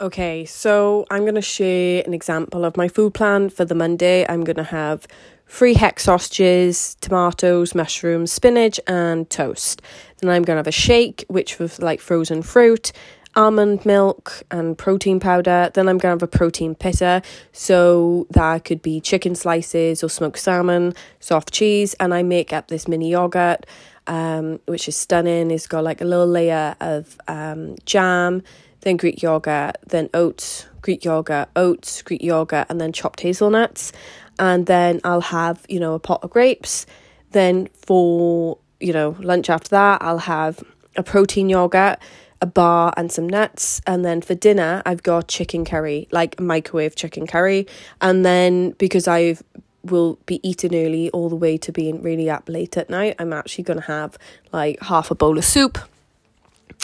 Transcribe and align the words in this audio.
Okay, 0.00 0.46
so 0.46 1.04
I'm 1.10 1.24
going 1.24 1.34
to 1.34 1.42
share 1.42 2.02
an 2.06 2.14
example 2.14 2.64
of 2.64 2.74
my 2.74 2.88
food 2.88 3.12
plan 3.12 3.50
for 3.50 3.66
the 3.66 3.74
Monday. 3.74 4.24
I'm 4.26 4.44
going 4.44 4.56
to 4.56 4.62
have 4.62 5.06
three 5.46 5.74
Heck's 5.74 6.04
sausages, 6.04 6.96
tomatoes, 7.02 7.74
mushrooms, 7.74 8.32
spinach, 8.32 8.80
and 8.86 9.28
toast. 9.28 9.82
Then 10.22 10.30
I'm 10.30 10.42
going 10.42 10.54
to 10.54 10.60
have 10.60 10.66
a 10.66 10.72
shake, 10.72 11.26
which 11.28 11.58
was 11.58 11.82
like 11.82 12.00
frozen 12.00 12.40
fruit, 12.40 12.92
almond 13.36 13.84
milk, 13.84 14.42
and 14.50 14.78
protein 14.78 15.20
powder. 15.20 15.70
Then 15.74 15.86
I'm 15.86 15.98
going 15.98 16.18
to 16.18 16.24
have 16.24 16.34
a 16.34 16.38
protein 16.38 16.74
pitta. 16.74 17.20
So 17.52 18.26
that 18.30 18.64
could 18.64 18.80
be 18.80 19.02
chicken 19.02 19.34
slices 19.34 20.02
or 20.02 20.08
smoked 20.08 20.38
salmon, 20.38 20.94
soft 21.18 21.52
cheese. 21.52 21.92
And 22.00 22.14
I 22.14 22.22
make 22.22 22.54
up 22.54 22.68
this 22.68 22.88
mini 22.88 23.10
yogurt, 23.10 23.66
um, 24.06 24.60
which 24.64 24.88
is 24.88 24.96
stunning. 24.96 25.50
It's 25.50 25.66
got 25.66 25.84
like 25.84 26.00
a 26.00 26.06
little 26.06 26.26
layer 26.26 26.74
of 26.80 27.18
um, 27.28 27.76
jam 27.84 28.42
then 28.82 28.96
Greek 28.96 29.22
yogurt, 29.22 29.76
then 29.86 30.08
oats, 30.14 30.66
Greek 30.82 31.04
yogurt, 31.04 31.48
oats, 31.56 32.02
Greek 32.02 32.22
yogurt, 32.22 32.66
and 32.70 32.80
then 32.80 32.92
chopped 32.92 33.20
hazelnuts. 33.20 33.92
And 34.38 34.66
then 34.66 35.00
I'll 35.04 35.20
have, 35.20 35.64
you 35.68 35.80
know, 35.80 35.94
a 35.94 35.98
pot 35.98 36.20
of 36.22 36.30
grapes. 36.30 36.86
Then 37.32 37.68
for, 37.86 38.58
you 38.80 38.92
know, 38.92 39.16
lunch 39.20 39.50
after 39.50 39.68
that, 39.70 40.02
I'll 40.02 40.18
have 40.18 40.62
a 40.96 41.02
protein 41.02 41.48
yogurt, 41.48 41.98
a 42.40 42.46
bar, 42.46 42.94
and 42.96 43.12
some 43.12 43.28
nuts. 43.28 43.80
And 43.86 44.04
then 44.04 44.22
for 44.22 44.34
dinner, 44.34 44.82
I've 44.86 45.02
got 45.02 45.28
chicken 45.28 45.64
curry, 45.64 46.08
like 46.10 46.40
microwave 46.40 46.96
chicken 46.96 47.26
curry. 47.26 47.66
And 48.00 48.24
then 48.24 48.70
because 48.72 49.06
I've 49.06 49.42
will 49.82 50.18
be 50.26 50.46
eating 50.46 50.74
early 50.74 51.08
all 51.10 51.30
the 51.30 51.36
way 51.36 51.56
to 51.56 51.72
being 51.72 52.02
really 52.02 52.28
up 52.28 52.48
late 52.48 52.76
at 52.76 52.90
night, 52.90 53.16
I'm 53.18 53.32
actually 53.32 53.64
going 53.64 53.80
to 53.80 53.86
have 53.86 54.18
like 54.52 54.78
half 54.82 55.10
a 55.10 55.14
bowl 55.14 55.38
of 55.38 55.44
soup 55.44 55.78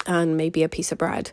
and 0.07 0.37
maybe 0.37 0.63
a 0.63 0.69
piece 0.69 0.93
of 0.93 0.99
bread. 0.99 1.31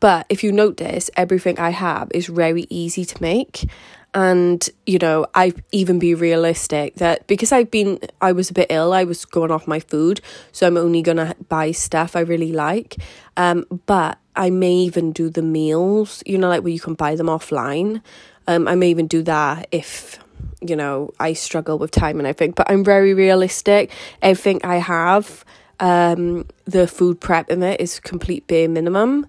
But 0.00 0.26
if 0.28 0.44
you 0.44 0.52
notice, 0.52 1.10
everything 1.16 1.58
I 1.58 1.70
have 1.70 2.10
is 2.12 2.26
very 2.26 2.66
easy 2.68 3.04
to 3.04 3.22
make. 3.22 3.68
And, 4.12 4.68
you 4.86 4.98
know, 4.98 5.26
I 5.34 5.54
even 5.72 5.98
be 5.98 6.14
realistic 6.14 6.96
that 6.96 7.26
because 7.26 7.50
I've 7.50 7.70
been, 7.70 7.98
I 8.20 8.32
was 8.32 8.50
a 8.50 8.52
bit 8.52 8.68
ill, 8.70 8.92
I 8.92 9.04
was 9.04 9.24
going 9.24 9.50
off 9.50 9.66
my 9.66 9.80
food. 9.80 10.20
So 10.52 10.66
I'm 10.66 10.76
only 10.76 11.02
going 11.02 11.16
to 11.16 11.34
buy 11.48 11.72
stuff 11.72 12.14
I 12.14 12.20
really 12.20 12.52
like. 12.52 12.96
Um, 13.36 13.64
but 13.86 14.18
I 14.36 14.50
may 14.50 14.72
even 14.72 15.12
do 15.12 15.30
the 15.30 15.42
meals, 15.42 16.22
you 16.26 16.38
know, 16.38 16.48
like 16.48 16.62
where 16.62 16.72
you 16.72 16.80
can 16.80 16.94
buy 16.94 17.16
them 17.16 17.26
offline. 17.26 18.02
Um, 18.46 18.68
I 18.68 18.74
may 18.74 18.90
even 18.90 19.06
do 19.06 19.22
that 19.22 19.68
if 19.72 20.18
you 20.60 20.76
know 20.76 21.10
I 21.20 21.32
struggle 21.32 21.78
with 21.78 21.90
time 21.90 22.18
and 22.18 22.26
everything. 22.26 22.52
But 22.52 22.70
I'm 22.70 22.84
very 22.84 23.14
realistic. 23.14 23.90
Everything 24.22 24.60
I 24.64 24.76
have, 24.76 25.44
um, 25.80 26.46
the 26.64 26.86
food 26.86 27.20
prep 27.20 27.50
in 27.50 27.62
it 27.62 27.80
is 27.80 28.00
complete 28.00 28.46
bare 28.46 28.68
minimum. 28.68 29.26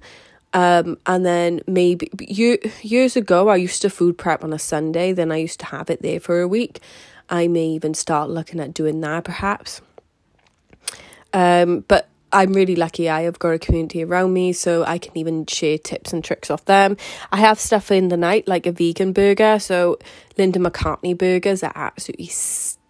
Um, 0.54 0.98
and 1.06 1.26
then 1.26 1.62
maybe 1.68 2.10
you, 2.20 2.58
years 2.82 3.18
ago, 3.18 3.50
I 3.50 3.58
used 3.58 3.82
to 3.82 3.90
food 3.90 4.18
prep 4.18 4.44
on 4.44 4.54
a 4.54 4.60
Sunday. 4.60 5.12
Then 5.12 5.32
I 5.32 5.38
used 5.38 5.60
to 5.60 5.66
have 5.66 5.90
it 5.90 6.02
there 6.02 6.20
for 6.20 6.40
a 6.40 6.48
week. 6.48 6.80
I 7.30 7.48
may 7.48 7.66
even 7.68 7.94
start 7.94 8.30
looking 8.30 8.60
at 8.60 8.74
doing 8.74 9.02
that, 9.02 9.26
perhaps. 9.26 9.82
Um, 11.34 11.82
but 11.88 12.08
I'm 12.32 12.54
really 12.54 12.76
lucky. 12.76 13.10
I 13.10 13.22
have 13.22 13.40
got 13.40 13.50
a 13.50 13.60
community 13.60 14.04
around 14.04 14.34
me, 14.34 14.54
so 14.54 14.84
I 14.84 14.98
can 14.98 15.18
even 15.18 15.46
share 15.46 15.78
tips 15.78 16.14
and 16.14 16.24
tricks 16.24 16.50
off 16.50 16.66
them. 16.66 16.98
I 17.32 17.38
have 17.38 17.60
stuff 17.60 17.92
in 17.92 18.10
the 18.10 18.18
night, 18.18 18.48
like 18.48 18.66
a 18.66 18.72
vegan 18.72 19.14
burger. 19.14 19.60
So 19.60 20.00
Linda 20.38 20.60
McCartney 20.60 21.18
burgers 21.18 21.64
are 21.64 21.74
absolutely 21.76 22.28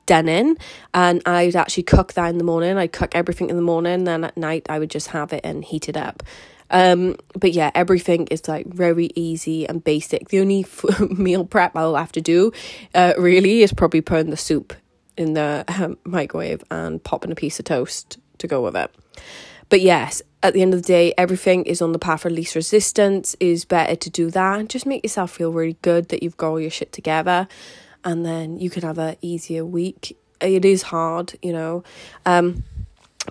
stunning, 0.06 0.56
and 0.94 1.20
I'd 1.25 1.56
actually 1.56 1.84
cook 1.84 2.14
that 2.14 2.28
in 2.28 2.38
the 2.38 2.44
morning. 2.44 2.78
I'd 2.78 2.94
cook 2.94 3.16
everything 3.16 3.50
in 3.50 3.56
the 3.56 3.61
morning, 3.64 4.03
then 4.03 4.23
at 4.23 4.38
night 4.38 4.67
I 4.70 4.78
would 4.78 4.92
just 4.92 5.08
have 5.08 5.34
it 5.34 5.42
and 5.44 5.66
heat 5.66 5.89
it 5.89 5.98
up. 5.98 6.22
Um, 6.70 7.16
but 7.39 7.53
yeah, 7.53 7.72
everything 7.73 8.28
is 8.28 8.48
like 8.48 8.67
very 8.67 9.09
easy 9.16 9.67
and 9.67 9.83
basic. 9.83 10.30
The 10.30 10.39
only 10.42 10.61
f- 10.66 11.00
meal 11.09 11.44
prep 11.44 11.76
I'll 11.76 11.95
have 11.95 12.11
to 12.14 12.22
do, 12.22 12.52
uh, 12.94 13.14
really, 13.17 13.64
is 13.64 13.73
probably 13.73 14.02
putting 14.02 14.30
the 14.30 14.38
soup 14.38 14.73
in 15.17 15.33
the 15.33 15.66
um, 15.67 15.98
microwave 16.03 16.64
and 16.70 17.04
popping 17.04 17.32
a 17.32 17.36
piece 17.36 17.58
of 17.58 17.65
toast 17.65 18.20
to 18.38 18.48
go 18.48 18.61
with 18.61 18.76
it. 18.76 18.94
But 19.70 19.82
yes, 19.82 20.21
at 20.44 20.54
the 20.54 20.61
end 20.61 20.76
of 20.76 20.83
the 20.83 20.88
day, 20.88 21.14
everything 21.17 21.65
is 21.65 21.82
on 21.82 21.92
the 21.92 21.99
path 21.99 22.26
of 22.26 22.32
least 22.32 22.54
resistance. 22.54 23.36
Is 23.39 23.65
better 23.65 23.95
to 23.95 24.10
do 24.11 24.30
that. 24.30 24.70
Just 24.70 24.86
make 24.86 25.04
yourself 25.04 25.32
feel 25.32 25.52
really 25.52 25.77
good 25.82 26.10
that 26.10 26.21
you've 26.21 26.38
got 26.38 26.49
all 26.49 26.60
your 26.60 26.70
shit 26.70 26.92
together, 26.92 27.48
and 28.05 28.26
then 28.26 28.60
you 28.60 28.70
can 28.70 28.83
have 28.83 28.99
a 28.99 29.17
easier 29.21 29.66
week. 29.66 30.17
It 30.39 30.64
is 30.64 30.83
hard, 30.83 31.33
you 31.42 31.52
know. 31.52 31.83
Um, 32.26 32.64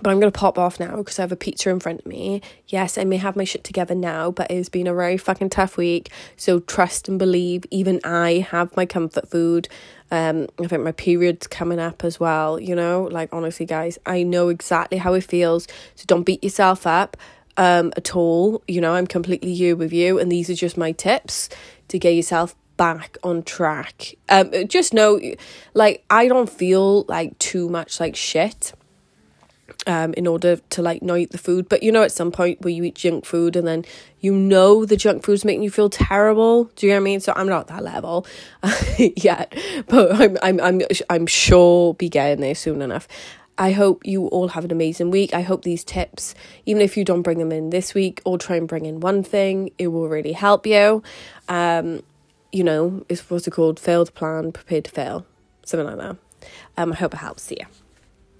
but 0.01 0.09
I'm 0.09 0.19
going 0.19 0.31
to 0.31 0.37
pop 0.37 0.59
off 0.59 0.77
now 0.77 0.97
because 0.97 1.17
I 1.19 1.21
have 1.21 1.31
a 1.31 1.37
pizza 1.37 1.69
in 1.69 1.79
front 1.79 2.01
of 2.01 2.05
me. 2.05 2.41
Yes, 2.67 2.97
I 2.97 3.05
may 3.05 3.15
have 3.15 3.37
my 3.37 3.45
shit 3.45 3.63
together 3.63 3.95
now, 3.95 4.29
but 4.29 4.51
it's 4.51 4.67
been 4.67 4.87
a 4.87 4.93
very 4.93 5.15
fucking 5.15 5.51
tough 5.51 5.77
week. 5.77 6.11
So 6.35 6.59
trust 6.59 7.07
and 7.07 7.17
believe, 7.17 7.63
even 7.71 8.01
I 8.03 8.45
have 8.49 8.75
my 8.75 8.85
comfort 8.85 9.29
food. 9.29 9.69
Um, 10.11 10.47
I 10.61 10.67
think 10.67 10.83
my 10.83 10.91
period's 10.91 11.47
coming 11.47 11.79
up 11.79 12.03
as 12.03 12.19
well, 12.19 12.59
you 12.59 12.75
know? 12.75 13.03
Like, 13.09 13.29
honestly, 13.31 13.65
guys, 13.65 13.97
I 14.05 14.23
know 14.23 14.49
exactly 14.49 14.97
how 14.97 15.13
it 15.13 15.23
feels. 15.23 15.65
So 15.95 16.03
don't 16.07 16.23
beat 16.23 16.43
yourself 16.43 16.85
up 16.85 17.15
um, 17.55 17.93
at 17.95 18.17
all. 18.17 18.61
You 18.67 18.81
know, 18.81 18.95
I'm 18.95 19.07
completely 19.07 19.51
you 19.51 19.77
with 19.77 19.93
you, 19.93 20.19
and 20.19 20.29
these 20.29 20.49
are 20.49 20.55
just 20.55 20.75
my 20.75 20.91
tips 20.91 21.47
to 21.87 21.99
get 21.99 22.15
yourself 22.15 22.53
back 22.77 23.17
on 23.23 23.43
track. 23.43 24.15
Um, 24.29 24.51
just 24.67 24.93
know, 24.93 25.19
like, 25.73 26.03
I 26.09 26.27
don't 26.27 26.49
feel 26.49 27.03
like 27.03 27.37
too 27.39 27.69
much 27.69 27.99
like 27.99 28.15
shit 28.15 28.73
um, 29.87 30.13
in 30.13 30.27
order 30.27 30.57
to 30.57 30.81
like 30.81 31.01
not 31.01 31.15
eat 31.15 31.31
the 31.31 31.37
food. 31.37 31.69
But 31.69 31.83
you 31.83 31.91
know, 31.91 32.03
at 32.03 32.11
some 32.11 32.31
point 32.31 32.61
where 32.61 32.73
you 32.73 32.83
eat 32.83 32.95
junk 32.95 33.25
food 33.25 33.55
and 33.55 33.67
then 33.67 33.85
you 34.19 34.33
know 34.33 34.85
the 34.85 34.97
junk 34.97 35.23
food's 35.23 35.45
making 35.45 35.63
you 35.63 35.71
feel 35.71 35.89
terrible. 35.89 36.65
Do 36.75 36.85
you 36.85 36.93
know 36.93 36.97
what 36.97 37.01
I 37.01 37.03
mean? 37.03 37.19
So 37.19 37.33
I'm 37.35 37.47
not 37.47 37.67
that 37.67 37.83
level 37.83 38.25
yet, 38.97 39.57
but 39.87 40.15
I'm 40.15 40.37
I'm 40.41 40.59
I'm 40.59 40.81
I'm 41.09 41.27
sure 41.27 41.93
be 41.93 42.09
getting 42.09 42.41
there 42.41 42.55
soon 42.55 42.81
enough. 42.81 43.07
I 43.57 43.71
hope 43.71 44.05
you 44.05 44.27
all 44.27 44.49
have 44.49 44.65
an 44.65 44.71
amazing 44.71 45.11
week. 45.11 45.33
I 45.33 45.41
hope 45.41 45.63
these 45.63 45.85
tips, 45.85 46.35
even 46.65 46.81
if 46.81 46.97
you 46.97 47.05
don't 47.05 47.21
bring 47.21 47.39
them 47.39 47.53
in 47.53 47.69
this 47.69 47.93
week 47.93 48.21
or 48.25 48.37
try 48.37 48.57
and 48.57 48.67
bring 48.67 48.85
in 48.85 48.99
one 48.99 49.23
thing, 49.23 49.71
it 49.77 49.87
will 49.87 50.09
really 50.09 50.33
help 50.33 50.67
you. 50.67 51.01
Um, 51.47 52.03
you 52.55 52.63
know, 52.63 53.05
it's 53.09 53.29
what's 53.29 53.45
it 53.47 53.51
called? 53.51 53.79
Failed 53.79 54.13
plan, 54.13 54.53
prepared 54.53 54.85
to 54.85 54.91
fail. 54.91 55.25
Something 55.65 55.87
like 55.87 55.97
that. 55.97 56.17
Um, 56.77 56.93
I 56.93 56.95
hope 56.95 57.13
it 57.13 57.17
helps. 57.17 57.43
See 57.43 57.57
ya. 57.59 57.65